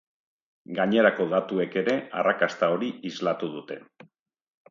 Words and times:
Gainerako 0.79 1.27
datuek 1.33 1.77
ere 1.83 1.95
arrakasta 2.21 2.71
hori 2.77 2.91
islatu 3.13 3.51
dute. 3.59 3.79